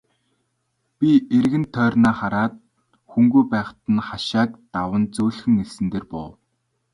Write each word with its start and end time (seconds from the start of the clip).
Би 0.97 1.11
эргэн 1.37 1.65
тойрноо 1.75 2.13
хараад 2.19 2.53
хүнгүй 3.11 3.43
байхаар 3.51 3.77
нь 3.95 4.05
хашааг 4.09 4.49
даван 4.73 5.03
зөөлхөн 5.15 5.55
элсэн 5.63 5.85
дээр 5.91 6.05
буув. 6.11 6.33